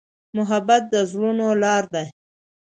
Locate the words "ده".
1.93-2.03